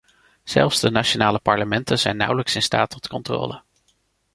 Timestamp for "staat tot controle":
2.61-3.61